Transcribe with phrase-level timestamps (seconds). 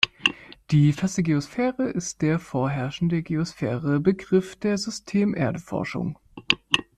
[0.71, 6.17] Die feste Geosphäre ist der vorherrschende Geosphäre-Begriff der System-Erde-Forschung.